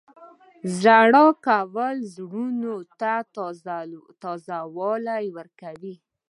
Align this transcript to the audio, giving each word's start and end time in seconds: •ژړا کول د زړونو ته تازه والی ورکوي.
•ژړا 0.77 1.25
کول 1.45 1.95
د 2.03 2.07
زړونو 2.13 2.73
ته 2.99 3.13
تازه 4.21 4.57
والی 4.77 5.25
ورکوي. 5.37 5.95